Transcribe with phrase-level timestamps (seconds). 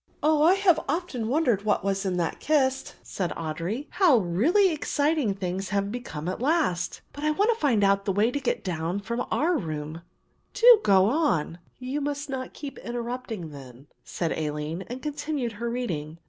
[0.23, 5.35] "Oh, I have often wondered what was in that kist," said Audry; "how really exciting
[5.35, 8.63] things have become at last, but I want to find out the way to get
[8.63, 10.01] down from our room;
[10.55, 14.31] do go on." [Illustration: THE OLD SWORD KIST.] "You must not keep interrupting then," said
[14.31, 16.17] Aline and continued her reading.